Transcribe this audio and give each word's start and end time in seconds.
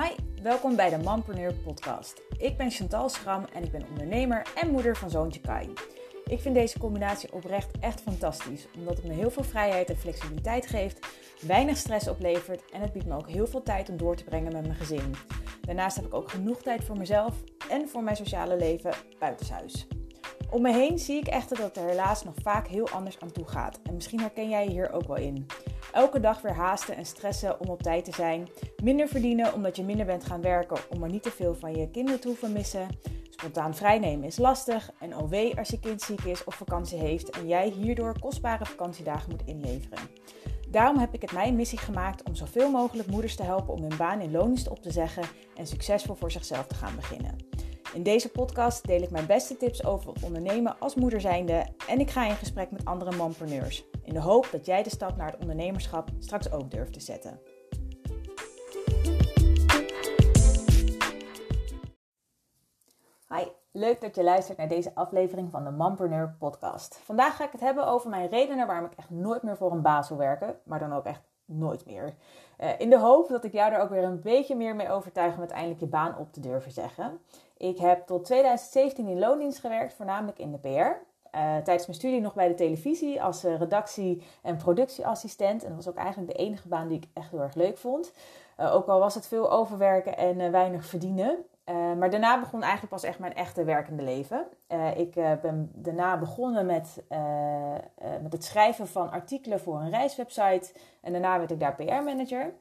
Hi, 0.00 0.10
welkom 0.42 0.76
bij 0.76 0.90
de 0.90 0.98
Mompreneur 0.98 1.54
podcast. 1.54 2.22
Ik 2.38 2.56
ben 2.56 2.70
Chantal 2.70 3.08
Schram 3.08 3.44
en 3.52 3.62
ik 3.62 3.70
ben 3.70 3.86
ondernemer 3.88 4.46
en 4.54 4.70
moeder 4.70 4.96
van 4.96 5.10
zoontje 5.10 5.40
Kai. 5.40 5.72
Ik 6.24 6.40
vind 6.40 6.54
deze 6.54 6.78
combinatie 6.78 7.32
oprecht 7.32 7.78
echt 7.80 8.00
fantastisch, 8.00 8.66
omdat 8.76 8.96
het 8.96 9.06
me 9.06 9.12
heel 9.12 9.30
veel 9.30 9.44
vrijheid 9.44 9.90
en 9.90 9.96
flexibiliteit 9.96 10.66
geeft, 10.66 11.06
weinig 11.40 11.76
stress 11.76 12.08
oplevert 12.08 12.70
en 12.70 12.80
het 12.80 12.92
biedt 12.92 13.06
me 13.06 13.14
ook 13.14 13.28
heel 13.28 13.46
veel 13.46 13.62
tijd 13.62 13.88
om 13.88 13.96
door 13.96 14.16
te 14.16 14.24
brengen 14.24 14.52
met 14.52 14.66
mijn 14.66 14.78
gezin. 14.78 15.14
Daarnaast 15.60 15.96
heb 15.96 16.04
ik 16.04 16.14
ook 16.14 16.30
genoeg 16.30 16.62
tijd 16.62 16.84
voor 16.84 16.98
mezelf 16.98 17.34
en 17.70 17.88
voor 17.88 18.02
mijn 18.02 18.16
sociale 18.16 18.56
leven 18.56 18.94
buitenshuis. 19.18 19.86
Om 20.54 20.62
me 20.62 20.72
heen 20.72 20.98
zie 20.98 21.16
ik 21.16 21.26
echter 21.26 21.56
dat 21.56 21.66
het 21.66 21.76
er 21.76 21.88
helaas 21.88 22.24
nog 22.24 22.34
vaak 22.42 22.68
heel 22.68 22.88
anders 22.88 23.18
aan 23.18 23.32
toe 23.32 23.46
gaat. 23.46 23.80
En 23.82 23.94
misschien 23.94 24.20
herken 24.20 24.48
jij 24.48 24.64
je 24.64 24.70
hier 24.70 24.92
ook 24.92 25.06
wel 25.06 25.16
in. 25.16 25.46
Elke 25.92 26.20
dag 26.20 26.40
weer 26.40 26.54
haasten 26.54 26.96
en 26.96 27.06
stressen 27.06 27.60
om 27.60 27.68
op 27.68 27.82
tijd 27.82 28.04
te 28.04 28.12
zijn. 28.12 28.48
Minder 28.82 29.08
verdienen 29.08 29.54
omdat 29.54 29.76
je 29.76 29.84
minder 29.84 30.06
bent 30.06 30.24
gaan 30.24 30.40
werken 30.40 30.76
om 30.90 30.98
maar 30.98 31.10
niet 31.10 31.22
te 31.22 31.30
veel 31.30 31.54
van 31.54 31.74
je 31.74 31.90
kinderen 31.90 32.20
te 32.20 32.28
hoeven 32.28 32.52
missen. 32.52 32.88
Spontaan 33.30 33.74
vrijnemen 33.74 34.24
is 34.24 34.38
lastig. 34.38 34.90
En 34.98 35.16
OW 35.16 35.58
als 35.58 35.68
je 35.68 35.80
kind 35.80 36.02
ziek 36.02 36.24
is 36.24 36.44
of 36.44 36.54
vakantie 36.54 36.98
heeft 36.98 37.30
en 37.30 37.46
jij 37.46 37.68
hierdoor 37.68 38.18
kostbare 38.18 38.66
vakantiedagen 38.66 39.30
moet 39.30 39.46
inleveren. 39.46 39.98
Daarom 40.68 40.98
heb 40.98 41.14
ik 41.14 41.20
het 41.20 41.32
mijn 41.32 41.56
missie 41.56 41.78
gemaakt 41.78 42.22
om 42.22 42.34
zoveel 42.34 42.70
mogelijk 42.70 43.08
moeders 43.08 43.36
te 43.36 43.42
helpen 43.42 43.74
om 43.74 43.80
hun 43.80 43.96
baan 43.96 44.20
in 44.20 44.30
loondienst 44.30 44.68
op 44.68 44.82
te 44.82 44.90
zeggen 44.90 45.22
en 45.56 45.66
succesvol 45.66 46.14
voor 46.14 46.30
zichzelf 46.30 46.66
te 46.66 46.74
gaan 46.74 46.96
beginnen. 46.96 47.53
In 47.94 48.02
deze 48.02 48.30
podcast 48.30 48.86
deel 48.86 49.02
ik 49.02 49.10
mijn 49.10 49.26
beste 49.26 49.56
tips 49.56 49.84
over 49.84 50.12
het 50.12 50.22
ondernemen 50.22 50.78
als 50.78 50.94
moeder 50.94 51.20
zijnde 51.20 51.66
en 51.88 51.98
ik 51.98 52.10
ga 52.10 52.26
in 52.26 52.34
gesprek 52.34 52.70
met 52.70 52.84
andere 52.84 53.16
mompreneurs. 53.16 53.84
In 54.02 54.12
de 54.14 54.20
hoop 54.20 54.48
dat 54.52 54.66
jij 54.66 54.82
de 54.82 54.90
stap 54.90 55.16
naar 55.16 55.30
het 55.30 55.40
ondernemerschap 55.40 56.08
straks 56.18 56.52
ook 56.52 56.70
durft 56.70 56.92
te 56.92 57.00
zetten. 57.00 57.40
Hi, 63.28 63.44
leuk 63.72 64.00
dat 64.00 64.14
je 64.14 64.22
luistert 64.22 64.58
naar 64.58 64.68
deze 64.68 64.94
aflevering 64.94 65.50
van 65.50 65.64
de 65.64 65.70
Mompreneur 65.70 66.36
podcast. 66.38 67.00
Vandaag 67.04 67.36
ga 67.36 67.44
ik 67.44 67.52
het 67.52 67.60
hebben 67.60 67.86
over 67.86 68.10
mijn 68.10 68.28
redenen 68.28 68.66
waarom 68.66 68.86
ik 68.86 68.98
echt 68.98 69.10
nooit 69.10 69.42
meer 69.42 69.56
voor 69.56 69.72
een 69.72 69.82
baas 69.82 70.08
wil 70.08 70.18
werken, 70.18 70.56
maar 70.64 70.78
dan 70.78 70.92
ook 70.92 71.04
echt 71.04 71.22
nooit 71.44 71.86
meer. 71.86 72.14
Uh, 72.60 72.68
in 72.78 72.90
de 72.90 72.98
hoop 72.98 73.28
dat 73.28 73.44
ik 73.44 73.52
jou 73.52 73.72
er 73.72 73.80
ook 73.80 73.90
weer 73.90 74.02
een 74.02 74.20
beetje 74.20 74.56
meer 74.56 74.76
mee 74.76 74.90
overtuig 74.90 75.32
om 75.32 75.38
uiteindelijk 75.38 75.80
je 75.80 75.86
baan 75.86 76.18
op 76.18 76.32
te 76.32 76.40
durven 76.40 76.72
zeggen. 76.72 77.18
Ik 77.56 77.78
heb 77.78 78.06
tot 78.06 78.24
2017 78.24 79.06
in 79.06 79.18
loondienst 79.18 79.58
gewerkt, 79.58 79.94
voornamelijk 79.94 80.38
in 80.38 80.52
de 80.52 80.58
PR. 80.58 80.68
Uh, 80.68 81.56
tijdens 81.56 81.86
mijn 81.86 81.98
studie 81.98 82.20
nog 82.20 82.34
bij 82.34 82.48
de 82.48 82.54
televisie 82.54 83.22
als 83.22 83.44
uh, 83.44 83.58
redactie- 83.58 84.22
en 84.42 84.56
productieassistent. 84.56 85.62
En 85.62 85.68
dat 85.68 85.84
was 85.84 85.88
ook 85.88 86.00
eigenlijk 86.00 86.36
de 86.36 86.44
enige 86.44 86.68
baan 86.68 86.88
die 86.88 86.96
ik 86.96 87.08
echt 87.12 87.30
heel 87.30 87.40
erg 87.40 87.54
leuk 87.54 87.78
vond. 87.78 88.12
Ook 88.56 88.86
al 88.86 88.98
was 88.98 89.14
het 89.14 89.26
veel 89.26 89.50
overwerken 89.50 90.16
en 90.16 90.50
weinig 90.50 90.86
verdienen. 90.86 91.44
Uh, 91.70 91.92
maar 91.92 92.10
daarna 92.10 92.40
begon 92.40 92.62
eigenlijk 92.62 92.92
pas 92.92 93.02
echt 93.02 93.18
mijn 93.18 93.34
echte 93.34 93.64
werkende 93.64 94.02
leven. 94.02 94.46
Uh, 94.68 94.98
ik 94.98 95.16
uh, 95.16 95.32
ben 95.42 95.70
daarna 95.74 96.18
begonnen 96.18 96.66
met, 96.66 97.02
met 98.22 98.32
het 98.32 98.44
schrijven 98.44 98.86
van 98.86 99.10
artikelen 99.10 99.60
voor 99.60 99.80
een 99.80 99.90
reiswebsite. 99.90 100.72
En 101.00 101.12
daarna 101.12 101.38
werd 101.38 101.50
ik 101.50 101.60
daar 101.60 101.74
PR-manager. 101.74 102.52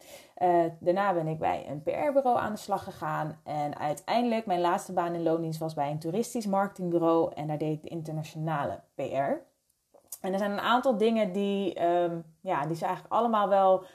daarna 0.79 1.13
ben 1.13 1.27
ik 1.27 1.39
bij 1.39 1.65
een 1.69 1.83
PR-bureau 1.83 2.37
aan 2.37 2.51
de 2.51 2.59
slag 2.59 2.83
gegaan. 2.83 3.39
En 3.43 3.77
uiteindelijk, 3.79 4.45
mijn 4.45 4.61
laatste 4.61 4.93
baan 4.93 5.13
in 5.13 5.23
loondienst 5.23 5.59
was 5.59 5.73
bij 5.73 5.91
een 5.91 5.99
toeristisch 5.99 6.45
marketingbureau. 6.45 7.31
En 7.35 7.47
daar 7.47 7.57
deed 7.57 7.73
ik 7.73 7.81
de 7.81 7.89
internationale 7.89 8.79
PR. 8.95 9.51
En 10.21 10.33
er 10.33 10.39
zijn 10.39 10.51
een 10.51 10.59
aantal 10.59 10.97
dingen 10.97 11.31
die, 11.31 11.85
um, 11.85 12.23
ja, 12.41 12.65
die 12.65 12.75
ze 12.75 12.85
eigenlijk 12.85 13.13
allemaal 13.13 13.49
wel 13.49 13.85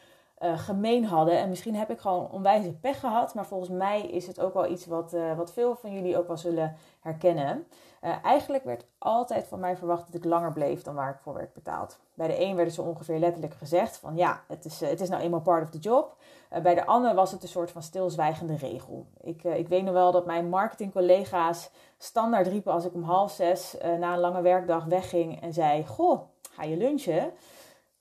uh, 0.42 0.58
gemeen 0.58 1.04
hadden. 1.04 1.38
En 1.38 1.48
misschien 1.48 1.74
heb 1.74 1.90
ik 1.90 1.98
gewoon 1.98 2.30
onwijze 2.30 2.72
pech 2.72 3.00
gehad. 3.00 3.34
Maar 3.34 3.46
volgens 3.46 3.70
mij 3.70 4.00
is 4.00 4.26
het 4.26 4.40
ook 4.40 4.54
wel 4.54 4.70
iets 4.70 4.86
wat, 4.86 5.14
uh, 5.14 5.36
wat 5.36 5.52
veel 5.52 5.76
van 5.76 5.92
jullie 5.92 6.18
ook 6.18 6.26
wel 6.26 6.36
zullen 6.36 6.76
herkennen. 7.00 7.66
Uh, 8.04 8.24
eigenlijk 8.24 8.64
werd 8.64 8.84
altijd 8.98 9.46
van 9.46 9.60
mij 9.60 9.76
verwacht 9.76 10.06
dat 10.06 10.14
ik 10.14 10.24
langer 10.24 10.52
bleef 10.52 10.82
dan 10.82 10.94
waar 10.94 11.10
ik 11.10 11.20
voor 11.20 11.34
werd 11.34 11.52
betaald. 11.52 11.98
Bij 12.14 12.26
de 12.26 12.40
een 12.40 12.56
werden 12.56 12.74
ze 12.74 12.82
ongeveer 12.82 13.18
letterlijk 13.18 13.54
gezegd 13.54 13.96
van 13.96 14.16
ja, 14.16 14.40
het 14.46 14.64
is, 14.64 14.80
het 14.80 15.00
is 15.00 15.08
nou 15.08 15.22
eenmaal 15.22 15.40
part 15.40 15.62
of 15.62 15.70
the 15.70 15.78
job. 15.78 16.16
bij 16.62 16.74
de 16.74 16.86
ander 16.86 17.14
was 17.14 17.32
het 17.32 17.42
een 17.42 17.48
soort 17.48 17.70
van 17.70 17.82
stilzwijgende 17.82 18.56
regel. 18.56 19.06
Ik, 19.20 19.44
ik 19.44 19.68
weet 19.68 19.84
nog 19.84 19.92
wel 19.92 20.12
dat 20.12 20.26
mijn 20.26 20.48
marketingcollega's 20.48 21.70
standaard 21.96 22.46
riepen 22.46 22.72
als 22.72 22.84
ik 22.84 22.94
om 22.94 23.02
half 23.02 23.32
zes 23.32 23.76
na 23.98 24.12
een 24.12 24.20
lange 24.20 24.42
werkdag 24.42 24.84
wegging 24.84 25.40
en 25.40 25.52
zei: 25.52 25.86
Goh, 25.86 26.20
ga 26.50 26.62
je 26.64 26.76
lunchen? 26.76 27.32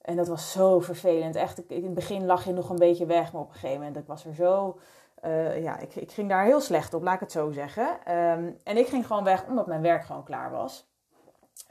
En 0.08 0.16
dat 0.16 0.28
was 0.28 0.52
zo 0.52 0.80
vervelend. 0.80 1.36
Echt, 1.36 1.62
in 1.68 1.84
het 1.84 1.94
begin 1.94 2.26
lag 2.26 2.46
je 2.46 2.54
nog 2.54 2.70
een 2.70 2.80
beetje 2.80 3.06
weg, 3.06 3.32
maar 3.32 3.42
op 3.42 3.48
een 3.48 3.54
gegeven 3.54 3.78
moment, 3.78 3.98
ik 3.98 4.08
was 4.08 4.26
er 4.26 4.34
zo... 4.34 4.80
Uh, 5.26 5.62
ja, 5.64 5.80
ik, 5.80 5.96
ik, 5.96 6.12
ging 6.12 6.30
daar 6.30 6.46
heel 6.46 6.62
slecht 6.62 6.94
op, 6.94 7.04
laat 7.04 7.14
ik 7.14 7.20
het 7.20 7.32
zo 7.32 7.52
zeggen. 7.52 7.88
Um, 8.18 8.60
en 8.64 8.78
ik 8.78 8.88
ging 8.88 9.08
gewoon 9.08 9.24
weg 9.24 9.46
omdat 9.48 9.68
mijn 9.68 9.82
werk 9.82 10.04
gewoon 10.04 10.24
klaar 10.24 10.52
was. 10.52 10.88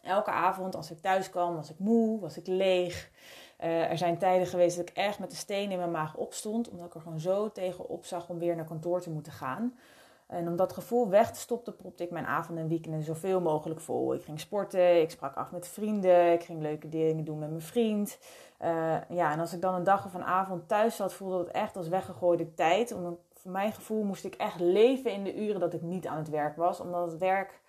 Elke 0.03 0.31
avond 0.31 0.77
als 0.77 0.91
ik 0.91 1.01
thuis 1.01 1.31
kwam, 1.31 1.55
was 1.55 1.71
ik 1.71 1.79
moe, 1.79 2.21
was 2.21 2.37
ik 2.37 2.47
leeg. 2.47 3.11
Uh, 3.61 3.91
er 3.91 3.99
zijn 3.99 4.19
tijden 4.19 4.47
geweest 4.47 4.77
dat 4.77 4.89
ik 4.89 4.97
echt 4.97 5.19
met 5.19 5.31
de 5.31 5.37
steen 5.37 5.71
in 5.71 5.79
mijn 5.79 5.91
maag 5.91 6.17
opstond. 6.17 6.69
Omdat 6.69 6.87
ik 6.87 6.95
er 6.95 7.01
gewoon 7.01 7.21
zo 7.21 7.53
tegenop 7.53 8.05
zag 8.05 8.29
om 8.29 8.39
weer 8.39 8.57
naar 8.57 8.65
kantoor 8.65 9.01
te 9.01 9.11
moeten 9.11 9.33
gaan. 9.33 9.79
En 10.27 10.49
om 10.49 10.57
dat 10.57 10.73
gevoel 10.73 11.09
weg 11.09 11.33
te 11.33 11.41
stoppen, 11.41 11.77
propte 11.77 12.03
ik 12.03 12.11
mijn 12.11 12.27
avonden 12.27 12.65
en 12.65 12.71
weekenden 12.71 13.03
zoveel 13.03 13.41
mogelijk 13.41 13.81
vol. 13.81 14.15
Ik 14.15 14.23
ging 14.23 14.41
sporten, 14.41 15.01
ik 15.01 15.11
sprak 15.11 15.35
af 15.35 15.51
met 15.51 15.69
vrienden, 15.69 16.33
ik 16.33 16.43
ging 16.43 16.63
leuke 16.63 16.89
dingen 16.89 17.25
doen 17.25 17.39
met 17.39 17.51
mijn 17.51 17.63
vriend. 17.63 18.19
Uh, 18.63 18.97
ja, 19.09 19.33
en 19.33 19.41
als 19.41 19.53
ik 19.53 19.61
dan 19.61 19.75
een 19.75 19.85
dag 19.85 20.07
of 20.07 20.15
een 20.15 20.25
avond 20.25 20.69
thuis 20.69 20.97
zat, 20.97 21.13
voelde 21.13 21.39
het 21.39 21.49
echt 21.49 21.77
als 21.77 21.89
weggegooide 21.89 22.55
tijd. 22.55 22.93
Omdat 22.93 23.19
voor 23.35 23.51
mijn 23.51 23.73
gevoel 23.73 24.03
moest 24.03 24.25
ik 24.25 24.35
echt 24.35 24.61
leven 24.61 25.13
in 25.13 25.25
de 25.25 25.45
uren 25.45 25.61
dat 25.61 25.75
ik 25.75 25.83
niet 25.83 26.07
aan 26.07 26.19
het 26.19 26.31
werk 26.31 26.57
was. 26.57 26.81
Omdat 26.81 27.11
het 27.11 27.21
werk 27.21 27.61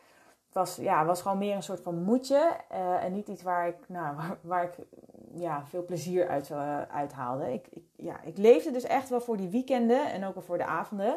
was, 0.51 0.75
ja, 0.75 1.05
was 1.05 1.21
gewoon 1.21 1.37
meer 1.37 1.55
een 1.55 1.63
soort 1.63 1.81
van 1.81 2.03
moedje. 2.03 2.55
Uh, 2.71 3.03
en 3.03 3.13
niet 3.13 3.27
iets 3.27 3.41
waar 3.41 3.67
ik, 3.67 3.75
nou, 3.87 4.15
waar, 4.41 4.63
ik 4.63 4.77
ja, 5.33 5.65
veel 5.65 5.85
plezier 5.85 6.27
uit 6.27 6.49
uh, 6.49 6.81
uithaalde. 6.81 7.53
Ik, 7.53 7.67
ik, 7.69 7.83
ja, 7.95 8.21
ik 8.23 8.37
leefde 8.37 8.71
dus 8.71 8.83
echt 8.83 9.09
wel 9.09 9.21
voor 9.21 9.37
die 9.37 9.49
weekenden 9.49 10.11
en 10.11 10.25
ook 10.25 10.33
wel 10.33 10.43
voor 10.43 10.57
de 10.57 10.65
avonden. 10.65 11.15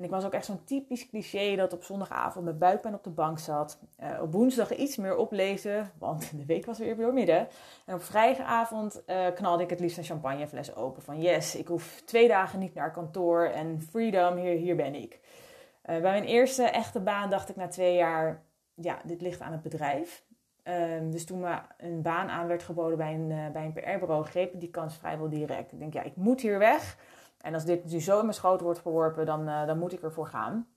En 0.00 0.06
ik 0.06 0.12
was 0.12 0.24
ook 0.24 0.32
echt 0.32 0.44
zo'n 0.44 0.64
typisch 0.64 1.08
cliché 1.08 1.56
dat 1.56 1.72
op 1.72 1.84
zondagavond 1.84 2.44
met 2.44 2.58
buikpijn 2.58 2.94
op 2.94 3.04
de 3.04 3.10
bank 3.10 3.38
zat. 3.38 3.78
Uh, 4.02 4.22
op 4.22 4.32
woensdag 4.32 4.76
iets 4.76 4.96
meer 4.96 5.16
oplezen, 5.16 5.90
want 5.98 6.30
de 6.36 6.44
week 6.44 6.66
was 6.66 6.78
weer 6.78 6.96
door 6.96 7.12
midden. 7.12 7.48
En 7.84 7.94
op 7.94 8.02
vrijdagavond 8.02 9.02
uh, 9.06 9.26
knalde 9.34 9.62
ik 9.62 9.70
het 9.70 9.80
liefst 9.80 9.98
een 9.98 10.04
champagnefles 10.04 10.74
open. 10.74 11.02
Van 11.02 11.20
yes, 11.20 11.56
ik 11.56 11.68
hoef 11.68 12.02
twee 12.04 12.28
dagen 12.28 12.58
niet 12.58 12.74
naar 12.74 12.92
kantoor 12.92 13.44
en 13.44 13.80
freedom, 13.90 14.36
hier, 14.36 14.56
hier 14.56 14.76
ben 14.76 14.94
ik. 14.94 15.14
Uh, 15.14 15.20
bij 15.82 16.00
mijn 16.00 16.24
eerste 16.24 16.62
echte 16.62 17.00
baan 17.00 17.30
dacht 17.30 17.48
ik 17.48 17.56
na 17.56 17.68
twee 17.68 17.94
jaar, 17.94 18.42
ja, 18.74 18.98
dit 19.04 19.20
ligt 19.20 19.40
aan 19.40 19.52
het 19.52 19.62
bedrijf. 19.62 20.24
Um, 20.64 21.10
dus 21.10 21.24
toen 21.24 21.40
me 21.40 21.58
een 21.78 22.02
baan 22.02 22.28
aan 22.28 22.46
werd 22.46 22.62
geboden 22.62 22.98
bij 22.98 23.14
een, 23.14 23.52
bij 23.52 23.64
een 23.64 23.72
PR-bureau, 23.72 24.24
greep 24.24 24.52
ik 24.52 24.60
die 24.60 24.70
kans 24.70 24.96
vrijwel 24.96 25.28
direct. 25.28 25.72
Ik 25.72 25.78
denk, 25.78 25.92
ja, 25.92 26.02
ik 26.02 26.16
moet 26.16 26.40
hier 26.40 26.58
weg. 26.58 26.96
En 27.40 27.54
als 27.54 27.64
dit 27.64 27.84
nu 27.84 28.00
zo 28.00 28.18
in 28.18 28.24
mijn 28.24 28.34
schoot 28.34 28.60
wordt 28.60 28.78
geworpen, 28.78 29.26
dan, 29.26 29.48
uh, 29.48 29.66
dan 29.66 29.78
moet 29.78 29.92
ik 29.92 30.02
ervoor 30.02 30.26
gaan. 30.26 30.68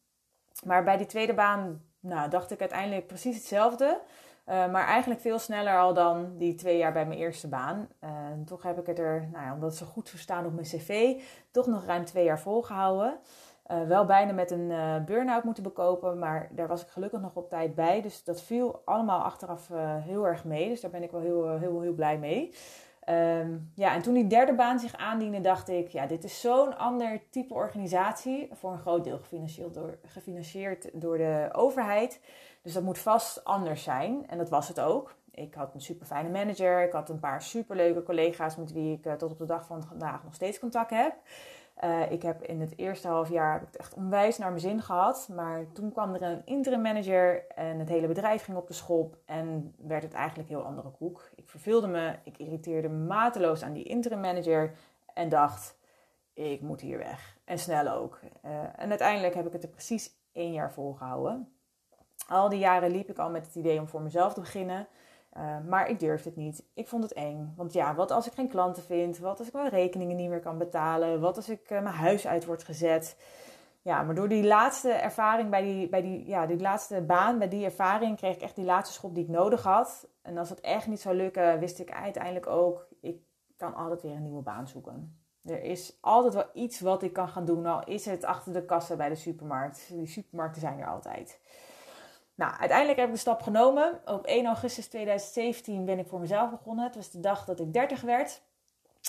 Maar 0.66 0.84
bij 0.84 0.98
die 0.98 1.06
tweede 1.06 1.34
baan 1.34 1.82
nou, 2.00 2.30
dacht 2.30 2.52
ik 2.52 2.60
uiteindelijk 2.60 3.08
precies 3.08 3.36
hetzelfde. 3.36 4.02
Uh, 4.50 4.72
maar 4.72 4.88
eigenlijk 4.88 5.22
veel 5.22 5.40
sneller 5.40 5.80
al 5.80 5.94
dan 5.94 6.38
die 6.38 6.56
twee 6.56 6.78
jaar 6.78 6.94
bij 6.94 7.06
mijn 7.06 7.20
eerste 7.20 7.48
baan. 7.48 7.88
Uh, 8.04 8.10
toch 8.46 8.64
heb 8.64 8.80
ik 8.80 8.86
het 8.86 9.00
er, 9.00 9.28
nou 9.32 9.46
ja, 9.46 9.54
omdat 9.54 9.76
zo 9.76 9.86
goed 9.86 10.10
verstaan 10.10 10.46
op 10.46 10.54
mijn 10.54 10.66
cv, 10.66 11.22
toch 11.52 11.68
nog 11.68 11.86
ruim 11.86 12.06
twee 12.06 12.24
jaar 12.24 12.40
volgehouden. 12.40 13.20
wel 13.88 14.06
bijna 14.06 14.34
met 14.34 14.52
een 14.52 14.68
burn-out 15.06 15.44
moeten 15.44 15.64
bekopen, 15.64 16.20
maar 16.20 16.50
daar 16.52 16.68
was 16.68 16.82
ik 16.82 16.88
gelukkig 16.88 17.22
nog 17.22 17.36
op 17.36 17.50
tijd 17.50 17.76
bij. 17.76 18.02
Dus 18.02 18.24
dat 18.24 18.42
viel 18.42 18.82
allemaal 18.86 19.22
achteraf 19.22 19.70
heel 20.00 20.28
erg 20.28 20.44
mee. 20.44 20.70
Dus 20.70 20.82
daar 20.82 20.92
ben 20.92 21.04
ik 21.04 21.12
wel 21.12 21.22
heel, 21.22 21.58
heel, 21.58 21.82
heel 21.82 21.94
blij 21.94 22.18
mee. 22.18 22.54
Um, 23.10 23.72
ja, 23.76 23.94
en 23.94 24.02
toen 24.02 24.14
die 24.14 24.28
derde 24.28 24.54
baan 24.54 24.80
zich 24.80 24.96
aandiende, 24.96 25.42
dacht 25.42 25.70
ik, 25.70 25.88
ja, 25.88 26.06
dit 26.06 26.24
is 26.24 26.42
zo'n 26.42 26.78
ander 26.78 27.22
type 27.30 27.54
organisatie. 27.54 28.50
Voor 28.52 28.72
een 28.72 28.80
groot 28.80 29.04
deel 29.04 29.18
gefinancierd 29.18 29.74
door, 29.74 29.98
gefinancierd 30.06 30.90
door 30.94 31.18
de 31.18 31.50
overheid. 31.52 32.20
Dus 32.62 32.74
dat 32.74 32.84
moet 32.84 32.98
vast 33.00 33.44
anders 33.44 33.84
zijn. 33.84 34.28
En 34.28 34.38
dat 34.38 34.50
was 34.50 34.68
het 34.68 34.80
ook. 34.80 35.16
Ik 35.32 35.54
had 35.54 35.74
een 35.74 35.82
super 35.82 36.06
fijne 36.06 36.30
manager. 36.30 36.84
Ik 36.84 36.92
had 36.92 37.10
een 37.10 37.20
paar 37.20 37.42
superleuke 37.42 38.04
collega's 38.04 38.56
met 38.56 38.72
wie 38.72 38.98
ik 38.98 39.06
uh, 39.06 39.14
tot 39.14 39.32
op 39.32 39.38
de 39.38 39.46
dag 39.46 39.66
van 39.66 39.84
vandaag 39.84 40.24
nog 40.24 40.34
steeds 40.34 40.60
contact 40.60 40.90
heb. 40.90 41.14
Uh, 41.84 42.12
ik 42.12 42.22
heb 42.22 42.44
in 42.44 42.62
het 42.62 42.78
eerste 42.78 43.08
half 43.08 43.30
jaar 43.30 43.60
het 43.60 43.78
echt 43.78 43.94
onwijs 43.94 44.38
naar 44.38 44.50
mijn 44.50 44.62
zin 44.62 44.82
gehad. 44.82 45.30
Maar 45.36 45.72
toen 45.72 45.92
kwam 45.92 46.14
er 46.14 46.22
een 46.22 46.46
interim 46.46 46.82
manager 46.82 47.48
en 47.48 47.80
het 47.80 47.90
hele 47.90 48.08
bedrijf 48.08 48.44
ging 48.44 48.58
op 48.58 48.68
de 48.68 48.74
schop. 48.74 49.18
En 49.26 49.76
werd 49.78 50.04
het 50.04 50.14
eigenlijk 50.14 50.50
een 50.50 50.56
heel 50.56 50.66
andere 50.66 50.90
koek. 50.90 51.30
Ik 51.36 51.50
verveelde 51.50 51.88
me, 51.88 52.16
ik 52.24 52.38
irriteerde 52.38 52.90
mateloos 52.90 53.64
aan 53.64 53.74
die 53.74 53.84
interim 53.84 54.20
manager. 54.20 54.74
En 55.14 55.30
dacht, 55.30 55.78
ik 56.34 56.62
moet 56.62 56.82
hier 56.82 56.98
weg. 56.98 57.38
En 57.46 57.60
snel 57.60 57.88
ook. 57.88 58.20
Uh, 58.46 58.52
en 58.76 58.90
uiteindelijk 58.90 59.34
heb 59.34 59.46
ik 59.46 59.54
het 59.54 59.64
er 59.64 59.70
precies 59.70 60.12
één 60.32 60.52
jaar 60.52 60.72
volgehouden. 60.72 61.54
Al 62.28 62.50
die 62.50 62.60
jaren 62.60 62.92
liep 62.92 63.10
ik 63.10 63.18
al 63.18 63.30
met 63.30 63.46
het 63.46 63.56
idee 63.56 63.80
om 63.80 63.88
voor 63.88 64.02
mezelf 64.02 64.34
te 64.34 64.40
beginnen. 64.40 64.88
Uh, 65.38 65.58
maar 65.68 65.90
ik 65.90 66.00
durfde 66.00 66.30
het 66.30 66.38
niet. 66.38 66.64
Ik 66.74 66.88
vond 66.88 67.04
het 67.04 67.14
eng. 67.14 67.54
Want 67.56 67.74
ja, 67.74 67.96
wat 67.96 68.12
als 68.12 68.28
ik 68.28 68.34
geen 68.34 68.48
klanten 68.48 68.84
vind? 68.84 69.18
Wat 69.18 69.40
als 69.40 69.48
ik 69.48 69.54
mijn 69.54 69.70
rekeningen 69.70 70.16
niet 70.16 70.30
meer 70.30 70.40
kan 70.40 70.58
betalen? 70.58 71.20
Wat 71.20 71.36
als 71.36 71.50
ik 71.50 71.70
uh, 71.70 71.82
mijn 71.82 71.96
huis 71.96 72.28
uit 72.28 72.46
word 72.46 72.64
gezet? 72.64 73.18
Ja, 73.82 74.04
maar 74.04 74.16
door 74.16 74.28
die 74.28 74.44
laatste 74.44 74.92
ervaring 74.92 75.50
bij 75.50 75.62
die, 75.62 75.90
bij 75.90 76.02
die, 76.02 76.28
ja, 76.28 76.46
die 76.46 76.60
laatste 76.60 77.02
baan, 77.02 77.38
bij 77.38 77.50
die 77.50 77.66
ervaring, 77.66 78.18
kreeg 78.18 78.36
ik 78.36 78.42
echt 78.42 78.56
die 78.56 78.66
laatste 78.66 78.94
schop 78.94 79.16
die 79.16 79.24
ik 79.24 79.30
nodig 79.30 79.64
had. 79.64 80.08
En 80.22 80.38
als 80.38 80.50
het 80.50 80.62
echt 80.62 80.88
niet 80.88 81.02
zou 81.02 81.16
lukken, 81.16 81.60
wist 81.60 81.80
ik 81.80 81.92
uiteindelijk 81.92 82.48
ook, 82.48 82.88
ik 83.02 83.22
kan 83.58 83.76
altijd 83.76 84.02
weer 84.02 84.16
een 84.16 84.24
nieuwe 84.24 84.42
baan 84.42 84.68
zoeken. 84.68 85.18
Er 85.44 85.64
is 85.64 85.98
altijd 86.02 86.34
wel 86.34 86.50
iets 86.54 86.80
wat 86.80 87.04
ik 87.04 87.14
kan 87.14 87.28
gaan 87.28 87.46
doen, 87.46 87.66
al 87.66 87.84
is 87.84 88.06
het 88.06 88.24
achter 88.24 88.54
de 88.54 88.66
kassen 88.66 88.98
bij 88.98 89.10
de 89.10 89.16
supermarkt. 89.16 89.90
Die 89.90 90.08
supermarkten 90.08 90.62
zijn 90.62 90.80
er 90.80 90.88
altijd. 90.88 91.40
Nou, 92.36 92.54
uiteindelijk 92.60 93.00
heb 93.00 93.08
ik 93.08 93.14
de 93.14 93.20
stap 93.20 93.42
genomen. 93.42 94.02
Op 94.06 94.26
1 94.26 94.46
augustus 94.46 94.88
2017 94.88 95.86
ben 95.86 96.00
ik 96.00 96.08
voor 96.08 96.20
mezelf 96.20 96.50
begonnen. 96.50 96.86
Het 96.86 96.96
was 96.96 97.12
de 97.12 97.20
dag 97.20 97.46
dat 97.46 97.60
ik 97.60 97.74
30 97.74 98.02
werd. 98.02 98.42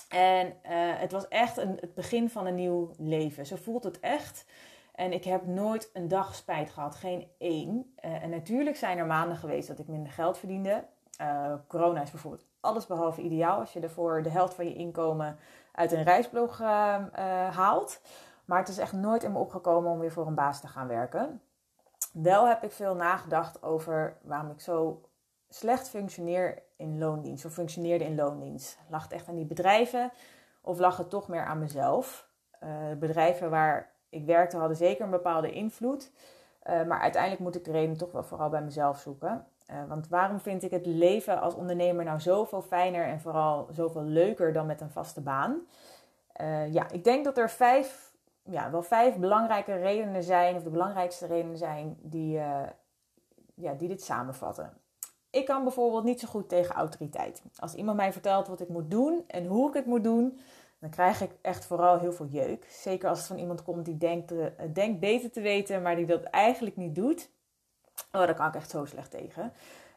En 0.09 0.47
uh, 0.47 0.53
het 0.99 1.13
was 1.13 1.29
echt 1.29 1.57
een, 1.57 1.77
het 1.81 1.95
begin 1.95 2.31
van 2.31 2.47
een 2.47 2.55
nieuw 2.55 2.91
leven. 2.99 3.47
Zo 3.47 3.57
voelt 3.57 3.85
het 3.85 4.01
echt. 4.01 4.47
En 4.95 5.13
ik 5.13 5.25
heb 5.25 5.47
nooit 5.47 5.91
een 5.93 6.09
dag 6.09 6.35
spijt 6.35 6.71
gehad, 6.71 6.95
geen 6.95 7.29
één. 7.39 7.95
Uh, 8.05 8.23
en 8.23 8.31
natuurlijk 8.31 8.77
zijn 8.77 8.99
er 8.99 9.07
maanden 9.07 9.37
geweest 9.37 9.69
dat 9.69 9.79
ik 9.79 9.89
minder 9.89 10.13
geld 10.13 10.39
verdiende. 10.39 10.85
Uh, 11.21 11.55
corona 11.69 12.03
is 12.03 12.11
bijvoorbeeld 12.11 12.47
alles 12.61 12.87
behalve 12.87 13.21
ideaal 13.21 13.61
als 13.61 13.73
je 13.73 13.81
ervoor 13.81 14.23
de 14.23 14.31
helft 14.31 14.55
van 14.55 14.65
je 14.65 14.75
inkomen 14.75 15.39
uit 15.73 15.93
een 15.93 16.03
reisblog 16.03 16.59
haalt. 16.59 18.01
Maar 18.45 18.59
het 18.59 18.69
is 18.69 18.79
echt 18.79 18.93
nooit 18.93 19.23
in 19.23 19.33
me 19.33 19.39
opgekomen 19.39 19.91
om 19.91 19.99
weer 19.99 20.13
voor 20.13 20.27
een 20.27 20.35
baas 20.35 20.61
te 20.61 20.67
gaan 20.67 20.89
werken. 20.89 21.41
Wel 22.15 22.49
heb 22.49 22.63
ik 22.63 22.73
veel 22.73 22.95
nagedacht 22.95 23.63
over 23.63 24.17
waarom 24.23 24.51
ik 24.51 24.61
zo 24.61 25.01
slecht 25.49 25.89
functioneer 25.89 26.63
in 26.77 26.99
loondienst. 26.99 27.45
Of 27.45 27.53
functioneerde 27.53 28.05
in 28.05 28.15
loondienst. 28.15 28.79
Lag 28.89 29.03
het 29.03 29.13
echt 29.13 29.29
aan 29.29 29.35
die 29.35 29.45
bedrijven 29.45 30.13
of 30.61 30.79
lag 30.79 30.97
het 30.97 31.11
toch 31.11 31.29
meer 31.29 31.45
aan 31.45 31.59
mezelf? 31.59 32.29
Uh, 32.63 32.71
bedrijven 32.99 33.51
waar 33.51 33.91
ik 34.09 34.25
werkte 34.25 34.57
hadden 34.57 34.77
zeker 34.77 35.05
een 35.05 35.11
bepaalde 35.11 35.53
invloed. 35.53 36.13
Uh, 36.65 36.85
maar 36.85 37.01
uiteindelijk 37.01 37.43
moet 37.43 37.57
ik 37.57 37.65
de 37.65 37.73
reden 37.73 37.97
toch 37.97 38.13
wel 38.13 38.25
vooral 38.25 38.49
bij 38.49 38.63
mezelf 38.63 38.99
zoeken. 38.99 39.47
Uh, 39.71 39.77
want 39.89 40.09
waarom 40.09 40.41
vind 40.41 40.63
ik 40.63 40.71
het 40.71 40.87
leven 40.87 41.41
als 41.41 41.55
ondernemer 41.55 42.05
nou 42.05 42.21
zoveel 42.21 42.63
fijner 42.63 43.07
en 43.07 43.21
vooral 43.21 43.69
zoveel 43.71 44.03
leuker 44.03 44.53
dan 44.53 44.67
met 44.67 44.81
een 44.81 44.91
vaste 44.91 45.21
baan? 45.21 45.61
ja, 46.71 46.91
ik 46.91 47.05
denk 47.05 47.25
dat 47.25 47.39
er 47.39 47.51
vijf 47.51 48.14
ja, 48.51 48.71
wel 48.71 48.83
vijf 48.83 49.17
belangrijke 49.17 49.75
redenen 49.75 50.23
zijn, 50.23 50.57
of 50.57 50.63
de 50.63 50.71
belangrijkste 50.71 51.27
redenen 51.27 51.57
zijn, 51.57 51.97
die, 52.01 52.37
uh, 52.37 52.63
ja, 53.55 53.73
die 53.73 53.89
dit 53.89 54.03
samenvatten. 54.03 54.73
Ik 55.31 55.45
kan 55.45 55.63
bijvoorbeeld 55.63 56.05
niet 56.05 56.21
zo 56.21 56.29
goed 56.29 56.49
tegen 56.49 56.75
autoriteit. 56.75 57.43
Als 57.57 57.75
iemand 57.75 57.97
mij 57.97 58.13
vertelt 58.13 58.47
wat 58.47 58.61
ik 58.61 58.69
moet 58.69 58.91
doen 58.91 59.25
en 59.27 59.47
hoe 59.47 59.69
ik 59.69 59.75
het 59.75 59.87
moet 59.87 60.05
doen, 60.05 60.39
dan 60.79 60.91
krijg 60.91 61.21
ik 61.21 61.31
echt 61.43 61.65
vooral 61.65 61.99
heel 61.99 62.13
veel 62.13 62.27
jeuk. 62.27 62.67
Zeker 62.71 63.09
als 63.09 63.19
het 63.19 63.27
van 63.27 63.39
iemand 63.39 63.63
komt 63.63 63.85
die 63.85 63.97
denkt, 63.97 64.33
uh, 64.33 64.47
denkt 64.73 65.01
beter 65.01 65.31
te 65.31 65.41
weten, 65.41 65.83
maar 65.83 65.97
die 65.97 66.07
dat 66.07 66.23
eigenlijk 66.25 66.77
niet 66.77 66.95
doet. 66.95 67.31
Oh, 68.13 68.21
daar 68.21 68.35
kan 68.35 68.47
ik 68.47 68.55
echt 68.55 68.71
zo 68.71 68.85
slecht 68.85 69.11
tegen. 69.11 69.53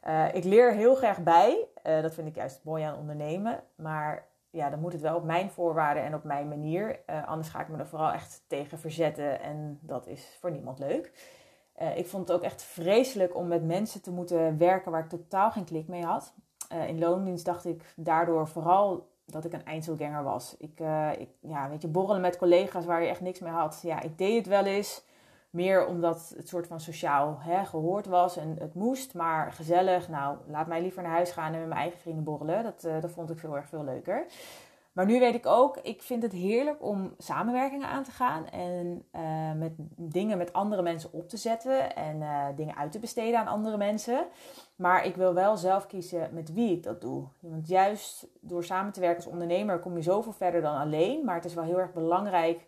Uh, 0.08 0.36
ik 0.36 0.44
leer 0.44 0.74
heel 0.74 0.96
graag 0.96 1.24
bij. 1.24 1.68
dat 1.84 2.14
vind 2.14 2.28
ik 2.28 2.36
juist 2.36 2.60
mooi 2.64 2.84
aan 2.84 2.98
ondernemen. 2.98 3.64
Maar 3.76 4.28
ja, 4.50 4.70
dan 4.70 4.80
moet 4.80 4.92
het 4.94 5.02
wel 5.02 5.16
op 5.16 5.24
mijn 5.24 5.52
voorwaarden 5.52 6.04
en 6.04 6.16
op 6.16 6.24
mijn 6.24 6.48
manier. 6.48 7.00
Uh, 7.10 7.28
anders 7.28 7.50
ga 7.50 7.62
ik 7.62 7.68
me 7.68 7.78
er 7.78 7.88
vooral 7.88 8.12
echt 8.12 8.44
tegen 8.48 8.80
verzetten 8.80 9.42
en 9.42 9.80
dat 9.82 10.08
is 10.08 10.38
voor 10.40 10.52
niemand 10.52 10.80
leuk. 10.80 11.12
Uh, 11.82 11.98
ik 11.98 12.08
vond 12.08 12.28
het 12.28 12.38
ook 12.38 12.44
echt 12.44 12.64
vreselijk 12.64 13.36
om 13.36 13.48
met 13.48 13.66
mensen 13.66 14.02
te 14.02 14.12
moeten 14.12 14.58
werken 14.58 14.92
waar 14.92 15.04
ik 15.04 15.10
totaal 15.10 15.52
geen 15.52 15.66
klik 15.66 15.88
mee 15.88 16.04
had. 16.04 16.34
Uh, 16.74 16.88
in 16.88 17.00
loondienst 17.00 17.46
dacht 17.46 17.66
ik 17.66 17.94
daardoor 17.96 18.48
vooral 18.48 19.10
dat 19.26 19.46
ik 19.46 19.54
een 19.54 19.66
eindselganger 19.66 20.24
was. 20.24 20.56
Ik, 20.58 20.80
ik, 21.18 21.30
ja, 21.42 21.70
weet 21.70 21.82
je, 21.82 21.88
borrelen 21.88 22.22
met 22.22 22.38
collega's 22.38 22.86
waar 22.86 23.02
je 23.02 23.08
echt 23.08 23.22
niks 23.22 23.40
mee 23.40 23.52
had. 23.52 23.80
Ja, 23.84 24.02
ik 24.02 24.18
deed 24.18 24.38
het 24.38 24.48
wel 24.48 24.66
eens. 24.66 25.06
Meer 25.58 25.86
omdat 25.86 26.34
het 26.36 26.48
soort 26.48 26.68
van 26.68 26.80
sociaal 26.80 27.38
hè, 27.40 27.66
gehoord 27.66 28.06
was 28.06 28.38
en 28.38 28.56
het 28.60 28.74
moest, 28.74 29.14
maar 29.14 29.52
gezellig. 29.52 30.10
Nou, 30.10 30.38
laat 30.48 30.68
mij 30.68 30.82
liever 30.82 31.02
naar 31.02 31.12
huis 31.12 31.32
gaan 31.32 31.54
en 31.54 31.60
met 31.60 31.68
mijn 31.68 31.80
eigen 31.80 32.00
vrienden 32.00 32.24
borrelen. 32.24 32.64
Dat, 32.64 32.84
uh, 32.86 33.02
dat 33.02 33.12
vond 33.12 33.30
ik 33.30 33.40
veel 33.40 33.56
erg 33.56 33.68
veel 33.68 33.84
leuker. 33.84 34.26
Maar 34.92 35.06
nu 35.06 35.20
weet 35.20 35.36
ik 35.36 35.46
ook, 35.46 35.78
ik 35.78 36.02
vind 36.02 36.24
het 36.24 36.32
heerlijk 36.32 36.84
om 36.84 37.14
samenwerkingen 37.18 37.88
aan 37.88 38.04
te 38.04 38.12
gaan 38.12 38.48
en 38.50 39.06
uh, 39.16 39.54
met 39.54 39.74
dingen 39.96 40.38
met 40.38 40.54
andere 40.54 40.82
mensen 40.82 41.14
op 41.14 41.30
te 41.30 41.38
zetten 41.38 41.96
en 41.96 42.22
uh, 42.22 42.46
dingen 42.56 42.76
uit 42.76 42.92
te 42.92 43.00
besteden 43.00 43.40
aan 43.40 43.48
andere 43.48 43.78
mensen. 43.78 44.26
Maar 44.76 45.06
ik 45.06 45.16
wil 45.16 45.34
wel 45.34 45.58
zelf 45.58 45.88
kiezen 45.88 46.30
met 46.34 46.54
wie 46.54 46.72
ik 46.72 46.84
dat 46.84 47.02
doe. 47.02 47.28
Want 47.40 47.68
juist 47.68 48.28
door 48.42 48.64
samen 48.64 48.92
te 48.92 49.00
werken 49.00 49.24
als 49.24 49.32
ondernemer 49.34 49.80
kom 49.80 49.96
je 49.96 50.02
zoveel 50.02 50.34
verder 50.34 50.62
dan 50.62 50.78
alleen. 50.78 51.26
Maar 51.26 51.36
het 51.36 51.46
is 51.46 51.54
wel 51.54 51.64
heel 51.64 51.80
erg 51.80 51.94
belangrijk 51.94 52.68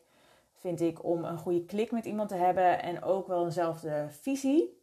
vind 0.60 0.82
ik, 0.82 1.04
om 1.04 1.24
een 1.24 1.38
goede 1.38 1.66
klik 1.66 1.92
met 1.92 2.06
iemand 2.06 2.30
te 2.30 2.36
hebben 2.36 2.82
en 2.82 3.04
ook 3.04 3.28
wel 3.28 3.46
eenzelfde 3.46 4.08
visie. 4.10 4.78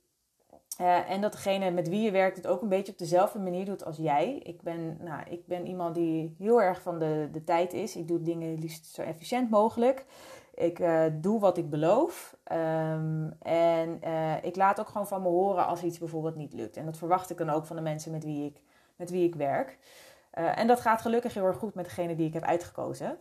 Uh, 0.81 1.11
en 1.11 1.20
dat 1.20 1.32
degene 1.32 1.70
met 1.70 1.88
wie 1.88 2.02
je 2.02 2.11
werkt 2.11 2.37
het 2.37 2.46
ook 2.46 2.62
een 2.62 2.69
beetje 2.69 2.93
op 2.93 2.99
dezelfde 2.99 3.38
manier 3.38 3.64
doet 3.64 3.84
als 3.84 3.96
jij. 3.96 4.38
Ik 4.43 4.62
ben, 4.62 4.99
nou, 5.00 5.23
ik 5.31 5.46
ben 5.46 5.67
iemand 5.67 5.94
die 5.94 6.34
heel 6.38 6.62
erg 6.62 6.82
van 6.82 6.99
de, 6.99 7.28
de 7.32 7.44
tijd 7.44 7.73
is. 7.73 7.96
Ik 7.96 8.08
doe 8.08 8.23
dingen 8.23 8.58
liefst 8.58 8.87
zo 8.87 9.02
efficiënt 9.02 9.50
mogelijk. 9.50 10.05
Ik 10.55 10.78
uh, 10.78 11.05
doe 11.12 11.40
wat 11.40 11.56
ik 11.56 11.70
beloof. 11.70 12.37
Um, 12.52 13.32
en 13.43 14.00
uh, 14.05 14.44
ik 14.44 14.56
laat 14.56 14.81
ook 14.81 14.88
gewoon 14.88 15.06
van 15.06 15.22
me 15.22 15.29
horen 15.29 15.67
als 15.67 15.82
iets 15.82 15.99
bijvoorbeeld 15.99 16.37
niet 16.37 16.52
lukt. 16.52 16.76
En 16.76 16.84
dat 16.84 16.96
verwacht 16.96 17.31
ik 17.31 17.38
dan 17.38 17.50
ook 17.50 17.67
van 17.67 17.76
de 17.76 17.82
mensen 17.82 18.12
met 18.12 18.25
wie 18.25 18.44
ik, 18.44 18.62
met 18.96 19.11
wie 19.11 19.26
ik 19.26 19.34
werk. 19.34 19.79
en 20.31 20.67
dat 20.67 20.81
gaat 20.81 21.00
gelukkig 21.00 21.34
heel 21.34 21.44
erg 21.44 21.56
goed 21.56 21.75
met 21.75 21.84
degene 21.84 22.14
die 22.14 22.26
ik 22.26 22.32
heb 22.32 22.43
uitgekozen. 22.43 23.19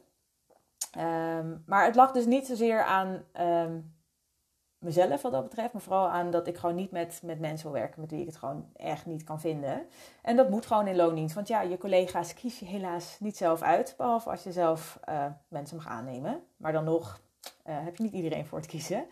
Um, 0.97 1.63
maar 1.65 1.85
het 1.85 1.95
lag 1.95 2.11
dus 2.11 2.25
niet 2.25 2.45
zozeer 2.45 2.83
aan 2.83 3.23
um, 3.39 3.95
mezelf 4.85 5.21
wat 5.21 5.31
dat 5.31 5.43
betreft, 5.43 5.73
maar 5.73 5.81
vooral 5.81 6.07
aan 6.07 6.31
dat 6.31 6.47
ik 6.47 6.57
gewoon 6.57 6.75
niet 6.75 6.91
met, 6.91 7.19
met 7.23 7.39
mensen 7.39 7.71
wil 7.71 7.79
werken 7.79 8.01
met 8.01 8.11
wie 8.11 8.19
ik 8.19 8.25
het 8.25 8.35
gewoon 8.35 8.69
echt 8.75 9.05
niet 9.05 9.23
kan 9.23 9.39
vinden. 9.39 9.87
En 10.21 10.35
dat 10.35 10.49
moet 10.49 10.65
gewoon 10.65 10.87
in 10.87 10.95
loondienst, 10.95 11.35
want 11.35 11.47
ja, 11.47 11.61
je 11.61 11.77
collega's 11.77 12.33
kies 12.33 12.59
je 12.59 12.65
helaas 12.65 13.17
niet 13.19 13.37
zelf 13.37 13.61
uit, 13.61 13.93
behalve 13.97 14.29
als 14.29 14.43
je 14.43 14.51
zelf 14.51 14.99
uh, 15.09 15.25
mensen 15.47 15.77
mag 15.77 15.87
aannemen. 15.87 16.43
Maar 16.57 16.71
dan 16.71 16.83
nog 16.83 17.19
uh, 17.67 17.75
heb 17.83 17.95
je 17.95 18.03
niet 18.03 18.13
iedereen 18.13 18.45
voor 18.45 18.57
het 18.57 18.67
kiezen. 18.67 19.05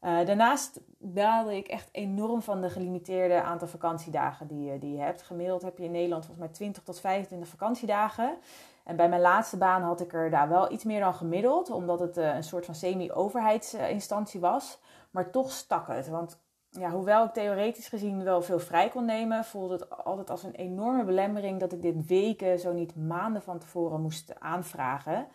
Uh, 0.00 0.26
daarnaast 0.26 0.80
baalde 0.98 1.56
ik 1.56 1.66
echt 1.66 1.88
enorm 1.92 2.42
van 2.42 2.60
de 2.60 2.70
gelimiteerde 2.70 3.42
aantal 3.42 3.68
vakantiedagen 3.68 4.46
die, 4.46 4.78
die 4.78 4.92
je 4.92 5.00
hebt. 5.00 5.22
Gemiddeld 5.22 5.62
heb 5.62 5.78
je 5.78 5.84
in 5.84 5.90
Nederland 5.90 6.24
volgens 6.24 6.46
mij 6.46 6.54
20 6.54 6.82
tot 6.82 7.00
25 7.00 7.48
vakantiedagen. 7.48 8.38
En 8.86 8.96
bij 8.96 9.08
mijn 9.08 9.20
laatste 9.20 9.56
baan 9.56 9.82
had 9.82 10.00
ik 10.00 10.12
er 10.12 10.30
daar 10.30 10.48
wel 10.48 10.72
iets 10.72 10.84
meer 10.84 11.00
dan 11.00 11.14
gemiddeld, 11.14 11.70
omdat 11.70 12.00
het 12.00 12.18
uh, 12.18 12.34
een 12.34 12.42
soort 12.44 12.64
van 12.64 12.74
semi-overheidsinstantie 12.74 14.40
was. 14.40 14.78
Maar 15.10 15.30
toch 15.30 15.50
stak 15.50 15.86
het. 15.86 16.08
Want 16.08 16.40
ja, 16.70 16.90
hoewel 16.90 17.24
ik 17.24 17.32
theoretisch 17.32 17.88
gezien 17.88 18.24
wel 18.24 18.42
veel 18.42 18.58
vrij 18.58 18.88
kon 18.88 19.04
nemen, 19.04 19.44
voelde 19.44 19.74
het 19.74 20.04
altijd 20.04 20.30
als 20.30 20.42
een 20.42 20.54
enorme 20.54 21.04
belemmering 21.04 21.60
dat 21.60 21.72
ik 21.72 21.82
dit 21.82 22.06
weken, 22.06 22.58
zo 22.58 22.72
niet 22.72 22.96
maanden 22.96 23.42
van 23.42 23.58
tevoren 23.58 24.00
moest 24.00 24.40
aanvragen. 24.40 25.26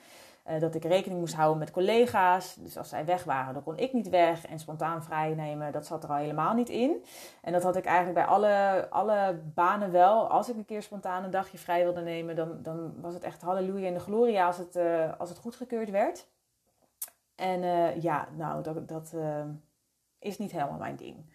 Uh, 0.50 0.60
dat 0.60 0.75
ik 0.75 0.83
rekening 0.83 1.19
moest 1.19 1.33
houden 1.36 1.60
met 1.60 1.71
collega's. 1.71 2.55
Dus 2.55 2.77
als 2.77 2.89
zij 2.89 3.05
weg 3.05 3.24
waren, 3.24 3.53
dan 3.53 3.63
kon 3.63 3.77
ik 3.77 3.93
niet 3.93 4.10
weg. 4.10 4.45
En 4.45 4.60
spontaan 4.60 5.03
vrijnemen, 5.03 5.71
dat 5.71 5.86
zat 5.86 6.03
er 6.03 6.10
al 6.10 6.15
helemaal 6.15 6.53
niet 6.53 6.69
in. 6.69 7.05
En 7.41 7.51
dat 7.53 7.63
had 7.63 7.75
ik 7.75 7.86
eigenlijk 7.86 8.15
bij 8.15 8.25
alle, 8.25 8.88
alle 8.89 9.41
banen 9.53 9.91
wel. 9.91 10.27
Als 10.27 10.50
ik 10.50 10.55
een 10.55 10.65
keer 10.65 10.81
spontaan 10.81 11.24
een 11.24 11.31
dagje 11.31 11.57
vrij 11.57 11.83
wilde 11.83 12.01
nemen, 12.01 12.36
dan, 12.36 12.62
dan 12.62 13.01
was 13.01 13.13
het 13.13 13.24
echt 13.24 13.41
halleluja 13.41 13.88
in 13.88 13.93
de 13.93 14.00
gloria 14.00 14.45
als 14.45 14.57
het, 14.57 14.75
uh, 14.75 15.12
als 15.17 15.29
het 15.29 15.38
goedgekeurd 15.38 15.89
werd. 15.89 16.27
En 17.36 17.63
uh, 17.63 18.01
ja, 18.01 18.27
nou, 18.38 18.63
dat, 18.63 18.88
dat 18.88 19.15
is 20.19 20.38
niet 20.38 20.51
helemaal 20.51 20.77
mijn 20.77 20.95
ding. 20.95 21.25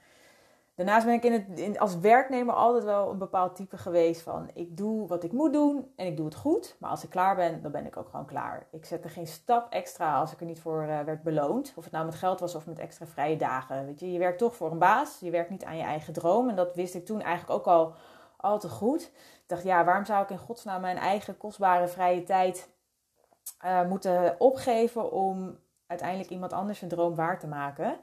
Daarnaast 0.77 1.07
ben 1.07 1.15
ik 1.15 1.25
in 1.25 1.33
het, 1.33 1.79
als 1.79 1.99
werknemer 1.99 2.55
altijd 2.55 2.85
wel 2.85 3.11
een 3.11 3.19
bepaald 3.19 3.57
type 3.57 3.77
geweest 3.79 4.23
van 4.23 4.51
ik 4.55 4.77
doe 4.77 5.07
wat 5.07 5.25
ik 5.25 5.33
moet 5.33 5.53
doen 5.53 5.93
en 5.97 6.07
ik 6.07 6.17
doe 6.17 6.25
het 6.25 6.35
goed. 6.35 6.77
Maar 6.79 6.91
als 6.91 7.05
ik 7.05 7.11
klaar 7.11 7.37
ben, 7.37 7.63
dan 7.63 7.73
ben 7.73 7.87
ik 7.87 7.97
ook 7.97 8.09
gewoon 8.09 8.27
klaar. 8.27 8.67
Ik 8.71 8.85
zette 8.85 9.09
geen 9.09 9.27
stap 9.27 9.73
extra 9.73 10.19
als 10.19 10.33
ik 10.33 10.41
er 10.41 10.47
niet 10.47 10.61
voor 10.61 10.83
uh, 10.83 11.01
werd 11.01 11.23
beloond. 11.23 11.73
Of 11.77 11.85
het 11.85 11.93
nou 11.93 12.05
met 12.05 12.15
geld 12.15 12.41
was 12.41 12.55
of 12.55 12.67
met 12.67 12.79
extra 12.79 13.07
vrije 13.07 13.37
dagen. 13.37 13.87
Weet 13.87 14.01
je, 14.01 14.13
je 14.13 14.19
werkt 14.19 14.39
toch 14.39 14.57
voor 14.57 14.71
een 14.71 14.79
baas. 14.79 15.19
Je 15.21 15.31
werkt 15.31 15.51
niet 15.51 15.65
aan 15.65 15.77
je 15.77 15.83
eigen 15.83 16.13
droom. 16.13 16.49
En 16.49 16.57
dat 16.57 16.75
wist 16.75 16.95
ik 16.95 17.07
toen 17.07 17.21
eigenlijk 17.21 17.59
ook 17.59 17.67
al, 17.67 17.95
al 18.37 18.59
te 18.59 18.69
goed. 18.69 19.03
Ik 19.03 19.45
dacht, 19.47 19.63
ja, 19.63 19.85
waarom 19.85 20.05
zou 20.05 20.23
ik 20.23 20.31
in 20.31 20.39
godsnaam 20.39 20.81
mijn 20.81 20.97
eigen 20.97 21.37
kostbare 21.37 21.89
vrije 21.89 22.23
tijd 22.23 22.69
uh, 23.65 23.89
moeten 23.89 24.37
opgeven 24.39 25.13
om 25.13 25.59
uiteindelijk 25.87 26.31
iemand 26.31 26.53
anders 26.53 26.83
een 26.83 26.89
droom 26.89 27.15
waar 27.15 27.39
te 27.39 27.47
maken? 27.47 27.97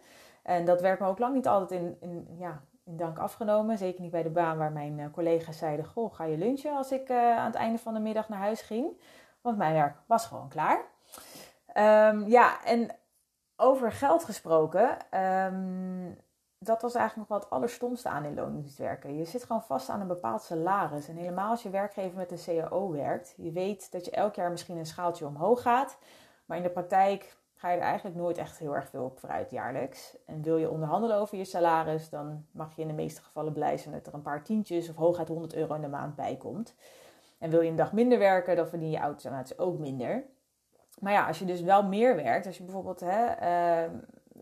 En 0.44 0.66
dat 0.66 0.82
werd 0.82 1.00
me 1.00 1.08
ook 1.08 1.20
lang 1.20 1.34
niet 1.36 1.48
altijd 1.48 1.82
in, 1.82 1.98
in, 2.00 2.28
ja, 2.38 2.62
in 2.84 2.98
dank 2.98 3.20
afgenomen. 3.20 3.78
Zeker 3.78 4.02
niet 4.02 4.12
bij 4.12 4.24
de 4.24 4.30
baan 4.30 4.58
waar 4.58 4.72
mijn 4.72 4.98
uh, 4.98 5.06
collega's 5.12 5.58
zeiden: 5.58 5.86
Goh, 5.86 6.14
ga 6.14 6.24
je 6.24 6.38
lunchen 6.38 6.76
als 6.76 6.92
ik 6.92 7.10
uh, 7.10 7.38
aan 7.38 7.46
het 7.46 7.56
einde 7.56 7.80
van 7.80 7.94
de 7.94 8.00
middag 8.00 8.30
naar 8.30 8.40
huis 8.40 8.62
ging? 8.62 9.02
Want 9.42 9.58
mijn 9.58 9.74
werk 9.74 9.98
was 10.06 10.26
gewoon 10.26 10.50
klaar. 10.50 10.86
Um, 12.10 12.28
ja, 12.28 12.64
en 12.64 12.96
over 13.56 13.92
geld 13.92 14.24
gesproken. 14.24 14.98
Um, 15.20 16.18
dat 16.64 16.82
was 16.82 16.96
eigenlijk 16.96 17.30
nog 17.30 17.38
wel 17.38 17.48
het 17.48 17.58
allerstomste 17.58 18.10
aan 18.10 18.26
in 18.26 18.36
loondienst 18.36 18.78
werken. 18.78 19.18
Je 19.18 19.26
zit 19.26 19.44
gewoon 19.44 19.64
vast 19.64 19.90
aan 19.90 20.02
een 20.02 20.08
bepaald 20.08 20.42
salaris. 20.42 21.08
En 21.08 21.16
helemaal 21.16 21.50
als 21.50 21.64
je 21.64 21.70
werkgever 21.70 22.18
met 22.18 22.32
een 22.32 22.62
CAO 22.62 22.92
werkt. 22.92 23.34
Je 23.38 23.52
weet 23.52 23.92
dat 23.92 24.06
je 24.06 24.12
elk 24.12 24.36
jaar 24.36 24.52
misschien 24.52 24.78
een 24.78 24.86
schaaltje 24.86 25.26
omhoog 25.26 25.62
gaat. 25.62 25.98
Maar 26.46 26.58
in 26.58 26.64
de 26.64 26.70
praktijk 26.70 27.36
ga 27.64 27.72
je 27.72 27.78
er 27.78 27.84
eigenlijk 27.84 28.16
nooit 28.16 28.38
echt 28.38 28.58
heel 28.58 28.76
erg 28.76 28.90
veel 28.90 29.04
op 29.04 29.20
vooruit 29.20 29.52
jaarlijks. 29.52 30.18
En 30.26 30.42
wil 30.42 30.58
je 30.58 30.70
onderhandelen 30.70 31.18
over 31.18 31.38
je 31.38 31.46
salaris, 31.46 32.10
dan 32.10 32.46
mag 32.52 32.76
je 32.76 32.82
in 32.82 32.88
de 32.88 32.94
meeste 32.94 33.22
gevallen 33.22 33.54
blij 33.54 33.78
zijn 33.78 33.94
dat 33.94 34.08
er 34.08 34.14
een 34.14 34.22
paar 34.22 34.44
tientjes 34.44 34.90
of 34.90 34.96
hooguit 34.96 35.28
100 35.28 35.56
euro 35.56 35.74
in 35.74 35.82
de 35.82 35.88
maand 35.88 36.16
bij 36.16 36.36
komt. 36.36 36.76
En 37.38 37.50
wil 37.50 37.62
je 37.62 37.70
een 37.70 37.76
dag 37.76 37.94
minder 37.94 38.20
werken, 38.20 38.56
dan 38.56 38.68
verdien 38.68 38.90
je 38.90 38.98
automatisch 38.98 39.58
ook 39.58 39.80
minder. 39.80 40.24
Maar 41.00 41.14
ja, 41.14 41.28
als 41.28 41.40
je 41.40 41.46
dus 41.46 41.62
wel 41.62 41.84
meer 41.84 42.16
werkt, 42.16 42.46
als 42.46 42.58
je 42.58 42.64
bijvoorbeeld 42.64 43.00
hè, 43.00 43.86
uh, 43.86 43.92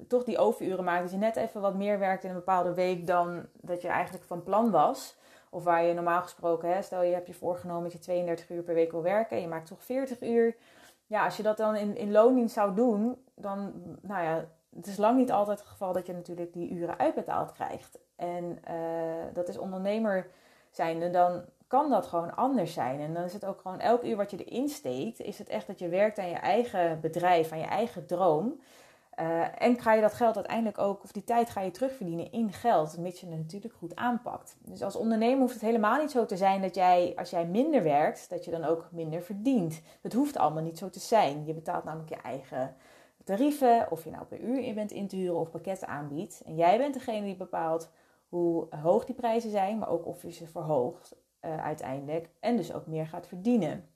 toch 0.08 0.24
die 0.24 0.38
overuren 0.38 0.84
maakt, 0.84 1.02
dat 1.02 1.12
je 1.12 1.18
net 1.18 1.36
even 1.36 1.62
wat 1.62 1.76
meer 1.76 2.00
werkt 2.00 2.24
in 2.24 2.30
een 2.30 2.36
bepaalde 2.36 2.74
week 2.74 3.08
dan 3.08 3.46
dat 3.54 3.82
je 3.82 3.88
eigenlijk 3.88 4.26
van 4.26 4.44
plan 4.44 4.72
was. 4.72 5.18
Of 5.50 5.64
waar 5.64 5.84
je 5.84 5.94
normaal 5.94 6.22
gesproken, 6.22 6.74
hè, 6.74 6.82
stel 6.82 7.04
je 7.04 7.14
hebt 7.14 7.28
je 7.28 7.34
voorgenomen 7.34 7.84
dat 7.84 7.92
je 7.92 8.00
32 8.00 8.50
uur 8.50 8.64
per 8.64 8.74
week 8.74 8.92
wil 8.92 9.04
werken 9.04 9.36
en 9.36 9.42
je 9.42 9.50
maakt 9.50 9.68
toch 9.68 9.84
40 9.84 10.22
uur. 10.22 10.56
Ja, 11.12 11.26
als 11.26 11.38
je 11.38 11.44
dat 11.44 11.58
dan 11.58 11.76
in, 11.76 11.98
in 11.98 12.12
loondienst 12.12 12.54
zou 12.54 12.76
doen, 12.76 13.18
dan, 13.36 13.74
nou 14.02 14.24
ja, 14.24 14.46
het 14.76 14.88
is 14.88 14.98
lang 14.98 15.18
niet 15.18 15.32
altijd 15.32 15.60
het 15.60 15.68
geval 15.68 15.94
dat 15.94 16.06
je 16.06 16.14
natuurlijk 16.14 16.54
die 16.54 16.72
uren 16.72 16.98
uitbetaald 16.98 17.52
krijgt. 17.52 18.00
En 18.16 18.60
uh, 18.70 18.76
dat 19.34 19.48
is 19.48 19.58
ondernemer 19.58 20.28
zijnde, 20.70 21.10
dan 21.10 21.46
kan 21.68 21.90
dat 21.90 22.08
gewoon 22.08 22.36
anders 22.36 22.74
zijn. 22.74 23.00
En 23.00 23.14
dan 23.14 23.24
is 23.24 23.34
het 23.34 23.46
ook 23.46 23.62
gewoon 23.62 23.80
elk 23.80 24.04
uur 24.04 24.16
wat 24.16 24.32
je 24.32 24.46
erin 24.46 24.70
steekt, 24.70 25.20
is 25.20 25.38
het 25.38 25.50
echt 25.50 25.68
dat 25.68 25.80
je 25.80 25.90
werkt 25.90 26.20
aan 26.20 26.30
je 26.30 26.36
eigen 26.36 27.00
bedrijf, 27.00 27.52
aan 27.52 27.60
je 27.60 27.66
eigen 27.66 28.06
droom. 28.06 28.62
Uh, 29.22 29.62
en 29.62 29.80
ga 29.80 29.94
je 29.94 30.02
dat 30.02 30.14
geld 30.14 30.36
uiteindelijk 30.36 30.78
ook, 30.78 31.04
of 31.04 31.12
die 31.12 31.24
tijd 31.24 31.50
ga 31.50 31.62
je 31.62 31.72
terugverdienen 31.72 32.32
in 32.32 32.54
geld, 32.54 32.98
mits 32.98 33.20
je 33.20 33.28
het 33.28 33.38
natuurlijk 33.38 33.74
goed 33.74 33.96
aanpakt. 33.96 34.56
Dus 34.60 34.84
als 34.84 34.96
ondernemer 34.96 35.40
hoeft 35.40 35.54
het 35.54 35.62
helemaal 35.62 36.02
niet 36.02 36.12
zo 36.12 36.26
te 36.26 36.38
zijn 36.38 36.62
dat 36.62 36.76
jij, 36.76 37.14
als 37.16 37.30
jij 37.30 37.46
minder 37.46 37.84
werkt, 37.84 38.30
dat 38.30 38.46
je 38.46 38.52
dan 38.52 38.64
ook 38.64 38.88
minder 38.92 39.22
verdient. 39.22 39.82
Het 40.02 40.14
hoeft 40.14 40.38
allemaal 40.38 40.64
niet 40.64 40.78
zo 40.78 40.90
te 40.90 41.00
zijn. 41.00 41.46
Je 41.46 41.54
betaalt 41.54 41.84
namelijk 41.84 42.10
je 42.10 42.22
eigen 42.22 42.76
tarieven, 43.24 43.92
of 43.92 44.04
je 44.04 44.12
nou 44.12 44.26
per 44.26 44.40
uur 44.40 44.60
in 44.60 44.76
bent 44.76 44.92
in 44.92 45.08
te 45.08 45.16
huren 45.16 45.40
of 45.40 45.50
pakketten 45.50 45.88
aanbiedt. 45.88 46.42
En 46.46 46.56
jij 46.56 46.78
bent 46.78 46.94
degene 46.94 47.26
die 47.26 47.36
bepaalt 47.36 47.90
hoe 48.30 48.68
hoog 48.82 49.06
die 49.06 49.16
prijzen 49.16 49.52
zijn, 49.52 49.78
maar 49.78 49.90
ook 49.90 50.06
of 50.06 50.22
je 50.22 50.32
ze 50.32 50.48
verhoogt 50.48 51.16
uh, 51.42 51.64
uiteindelijk. 51.64 52.30
En 52.40 52.58
dus 52.58 52.74
ook 52.74 52.88
meer 52.88 53.08
gaat 53.08 53.28
verdienen. 53.28 53.90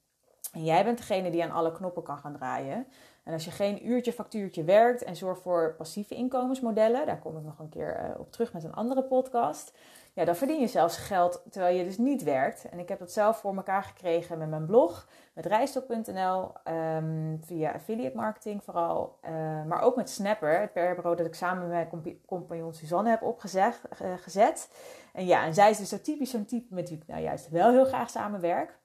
En 0.53 0.63
jij 0.63 0.83
bent 0.83 0.97
degene 0.97 1.29
die 1.31 1.43
aan 1.43 1.51
alle 1.51 1.71
knoppen 1.71 2.03
kan 2.03 2.17
gaan 2.17 2.33
draaien. 2.33 2.87
En 3.25 3.33
als 3.33 3.45
je 3.45 3.51
geen 3.51 3.87
uurtje 3.87 4.13
factuurtje 4.13 4.63
werkt 4.63 5.03
en 5.03 5.15
zorgt 5.15 5.41
voor 5.41 5.75
passieve 5.77 6.15
inkomensmodellen, 6.15 7.05
daar 7.05 7.19
kom 7.19 7.37
ik 7.37 7.43
nog 7.43 7.59
een 7.59 7.69
keer 7.69 7.99
uh, 7.99 8.19
op 8.19 8.31
terug 8.31 8.53
met 8.53 8.63
een 8.63 8.73
andere 8.73 9.03
podcast. 9.03 9.73
Ja, 10.13 10.25
dan 10.25 10.35
verdien 10.35 10.59
je 10.59 10.67
zelfs 10.67 10.97
geld 10.97 11.43
terwijl 11.49 11.77
je 11.77 11.83
dus 11.83 11.97
niet 11.97 12.23
werkt. 12.23 12.69
En 12.69 12.79
ik 12.79 12.89
heb 12.89 12.99
dat 12.99 13.11
zelf 13.11 13.37
voor 13.37 13.55
elkaar 13.55 13.83
gekregen 13.83 14.37
met 14.37 14.49
mijn 14.49 14.65
blog, 14.65 15.07
met 15.33 15.45
rijstok.nl, 15.45 16.51
um, 16.73 17.39
via 17.43 17.71
affiliate 17.71 18.15
marketing 18.15 18.63
vooral. 18.63 19.19
Uh, 19.23 19.29
maar 19.65 19.81
ook 19.81 19.95
met 19.95 20.09
Snapper, 20.09 20.59
het 20.59 20.73
PR-bureau 20.73 21.15
dat 21.15 21.25
ik 21.25 21.35
samen 21.35 21.67
met 21.67 21.91
mijn 21.91 22.19
compagnon 22.25 22.73
Suzanne 22.73 23.09
heb 23.09 23.21
opgezet. 23.21 23.81
Uh, 24.01 24.13
gezet. 24.17 24.69
En 25.13 25.25
ja, 25.25 25.45
en 25.45 25.53
zij 25.53 25.69
is 25.69 25.77
dus 25.77 25.89
zo 25.89 26.01
typisch 26.01 26.29
zo'n 26.29 26.45
type 26.45 26.73
met 26.73 26.89
wie 26.89 26.97
ik 26.97 27.07
nou 27.07 27.21
juist 27.21 27.49
wel 27.49 27.71
heel 27.71 27.85
graag 27.85 28.09
samenwerk. 28.09 28.79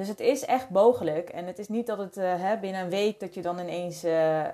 Dus 0.00 0.08
het 0.08 0.20
is 0.20 0.44
echt 0.44 0.70
mogelijk. 0.70 1.28
En 1.28 1.46
het 1.46 1.58
is 1.58 1.68
niet 1.68 1.86
dat 1.86 1.98
het 1.98 2.14
hè, 2.14 2.58
binnen 2.58 2.82
een 2.82 2.90
week 2.90 3.20
dat 3.20 3.34
je 3.34 3.42
dan 3.42 3.58
ineens 3.58 4.04
uh, 4.04 4.46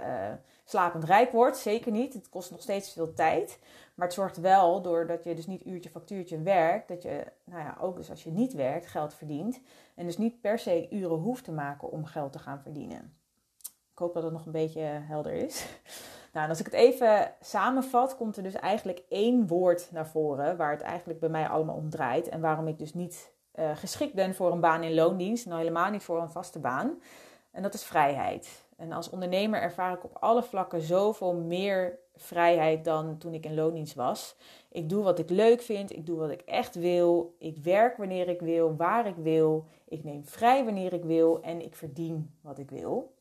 slapend 0.64 1.04
rijk 1.04 1.32
wordt. 1.32 1.56
Zeker 1.56 1.92
niet. 1.92 2.14
Het 2.14 2.28
kost 2.28 2.50
nog 2.50 2.62
steeds 2.62 2.92
veel 2.92 3.12
tijd. 3.12 3.58
Maar 3.94 4.06
het 4.06 4.14
zorgt 4.14 4.36
wel, 4.36 4.82
doordat 4.82 5.24
je 5.24 5.34
dus 5.34 5.46
niet 5.46 5.66
uurtje 5.66 5.90
factuurtje 5.90 6.42
werkt, 6.42 6.88
dat 6.88 7.02
je, 7.02 7.26
nou 7.44 7.62
ja, 7.62 7.76
ook 7.80 7.96
dus 7.96 8.10
als 8.10 8.24
je 8.24 8.30
niet 8.30 8.52
werkt, 8.52 8.86
geld 8.86 9.14
verdient. 9.14 9.60
En 9.94 10.06
dus 10.06 10.18
niet 10.18 10.40
per 10.40 10.58
se 10.58 10.88
uren 10.90 11.16
hoeft 11.16 11.44
te 11.44 11.52
maken 11.52 11.90
om 11.90 12.04
geld 12.04 12.32
te 12.32 12.38
gaan 12.38 12.60
verdienen. 12.60 13.16
Ik 13.92 13.98
hoop 13.98 14.14
dat 14.14 14.22
het 14.22 14.32
nog 14.32 14.46
een 14.46 14.52
beetje 14.52 14.80
helder 14.80 15.32
is. 15.32 15.64
Nou, 16.32 16.48
en 16.48 16.54
als 16.54 16.64
ik 16.64 16.72
het 16.72 16.80
even 16.80 17.32
samenvat, 17.40 18.16
komt 18.16 18.36
er 18.36 18.42
dus 18.42 18.54
eigenlijk 18.54 19.02
één 19.08 19.46
woord 19.46 19.88
naar 19.92 20.08
voren 20.08 20.56
waar 20.56 20.70
het 20.70 20.80
eigenlijk 20.80 21.20
bij 21.20 21.28
mij 21.28 21.48
allemaal 21.48 21.76
om 21.76 21.90
draait. 21.90 22.28
En 22.28 22.40
waarom 22.40 22.68
ik 22.68 22.78
dus 22.78 22.94
niet 22.94 23.34
uh, 23.58 23.76
geschikt 23.76 24.14
ben 24.14 24.34
voor 24.34 24.52
een 24.52 24.60
baan 24.60 24.82
in 24.82 24.94
loondienst, 24.94 25.46
nou 25.46 25.58
helemaal 25.58 25.90
niet 25.90 26.02
voor 26.02 26.20
een 26.20 26.30
vaste 26.30 26.58
baan. 26.58 27.00
En 27.50 27.62
dat 27.62 27.74
is 27.74 27.84
vrijheid. 27.84 28.64
En 28.76 28.92
als 28.92 29.10
ondernemer 29.10 29.60
ervaar 29.60 29.92
ik 29.92 30.04
op 30.04 30.16
alle 30.20 30.42
vlakken 30.42 30.80
zoveel 30.80 31.34
meer 31.34 31.98
vrijheid 32.16 32.84
dan 32.84 33.18
toen 33.18 33.34
ik 33.34 33.44
in 33.44 33.54
loondienst 33.54 33.94
was. 33.94 34.36
Ik 34.68 34.88
doe 34.88 35.02
wat 35.02 35.18
ik 35.18 35.30
leuk 35.30 35.62
vind, 35.62 35.92
ik 35.92 36.06
doe 36.06 36.18
wat 36.18 36.30
ik 36.30 36.40
echt 36.40 36.74
wil, 36.74 37.34
ik 37.38 37.56
werk 37.58 37.96
wanneer 37.96 38.28
ik 38.28 38.40
wil, 38.40 38.76
waar 38.76 39.06
ik 39.06 39.16
wil, 39.16 39.66
ik 39.88 40.04
neem 40.04 40.24
vrij 40.24 40.64
wanneer 40.64 40.92
ik 40.92 41.04
wil 41.04 41.40
en 41.42 41.64
ik 41.64 41.74
verdien 41.76 42.36
wat 42.40 42.58
ik 42.58 42.70
wil. 42.70 43.14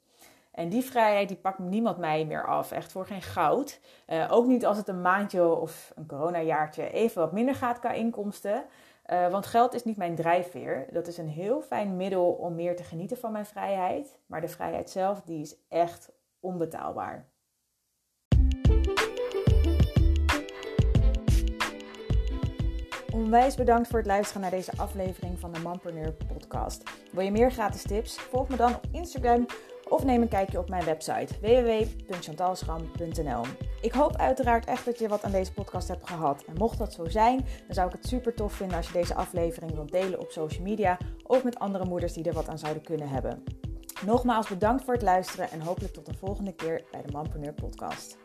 En 0.51 0.69
die 0.69 0.83
vrijheid 0.83 1.27
die 1.27 1.37
pakt 1.37 1.59
niemand 1.59 1.97
mij 1.97 2.25
meer 2.25 2.45
af, 2.45 2.71
echt 2.71 2.91
voor 2.91 3.05
geen 3.05 3.21
goud. 3.21 3.79
Uh, 4.07 4.27
ook 4.29 4.45
niet 4.45 4.65
als 4.65 4.77
het 4.77 4.87
een 4.87 5.01
maandje 5.01 5.55
of 5.55 5.91
een 5.95 6.05
coronajaartje 6.05 6.91
even 6.91 7.21
wat 7.21 7.31
minder 7.31 7.55
gaat 7.55 7.79
qua 7.79 7.91
inkomsten. 7.91 8.65
Uh, 9.11 9.31
want 9.31 9.45
geld 9.45 9.73
is 9.73 9.83
niet 9.83 9.97
mijn 9.97 10.15
drijfveer. 10.15 10.87
Dat 10.91 11.07
is 11.07 11.17
een 11.17 11.27
heel 11.27 11.61
fijn 11.61 11.95
middel 11.95 12.31
om 12.31 12.55
meer 12.55 12.75
te 12.75 12.83
genieten 12.83 13.17
van 13.17 13.31
mijn 13.31 13.45
vrijheid. 13.45 14.19
Maar 14.25 14.41
de 14.41 14.47
vrijheid 14.47 14.89
zelf, 14.89 15.21
die 15.21 15.41
is 15.41 15.55
echt 15.69 16.11
onbetaalbaar. 16.39 17.29
Onwijs 23.13 23.55
bedankt 23.55 23.87
voor 23.87 23.97
het 23.97 24.07
luisteren 24.07 24.41
naar 24.41 24.51
deze 24.51 24.71
aflevering 24.77 25.39
van 25.39 25.53
de 25.53 25.59
Manpreneur 25.59 26.13
podcast. 26.13 26.83
Wil 27.11 27.23
je 27.23 27.31
meer 27.31 27.51
gratis 27.51 27.81
tips? 27.81 28.19
Volg 28.19 28.49
me 28.49 28.55
dan 28.55 28.75
op 28.75 28.85
Instagram 28.91 29.45
of 29.89 30.03
neem 30.03 30.21
een 30.21 30.27
kijkje 30.27 30.59
op 30.59 30.69
mijn 30.69 30.85
website 30.85 31.33
www.chantalschram.nl. 31.41 33.43
Ik 33.81 33.91
hoop 33.91 34.15
uiteraard 34.15 34.65
echt 34.65 34.85
dat 34.85 34.99
je 34.99 35.07
wat 35.07 35.23
aan 35.23 35.31
deze 35.31 35.53
podcast 35.53 35.87
hebt 35.87 36.07
gehad. 36.07 36.43
En 36.43 36.53
mocht 36.57 36.77
dat 36.77 36.93
zo 36.93 37.09
zijn, 37.09 37.37
dan 37.37 37.75
zou 37.75 37.87
ik 37.87 37.93
het 37.93 38.07
super 38.07 38.33
tof 38.33 38.53
vinden 38.53 38.77
als 38.77 38.87
je 38.87 38.93
deze 38.93 39.15
aflevering 39.15 39.73
wilt 39.73 39.91
delen 39.91 40.19
op 40.19 40.31
social 40.31 40.63
media 40.63 40.97
of 41.23 41.43
met 41.43 41.59
andere 41.59 41.85
moeders 41.85 42.13
die 42.13 42.23
er 42.23 42.33
wat 42.33 42.49
aan 42.49 42.59
zouden 42.59 42.83
kunnen 42.83 43.09
hebben. 43.09 43.43
Nogmaals 44.05 44.47
bedankt 44.47 44.83
voor 44.83 44.93
het 44.93 45.03
luisteren 45.03 45.51
en 45.51 45.61
hopelijk 45.61 45.93
tot 45.93 46.05
de 46.05 46.13
volgende 46.13 46.53
keer 46.53 46.83
bij 46.91 47.01
de 47.01 47.11
Manpreneur 47.11 47.53
podcast. 47.53 48.17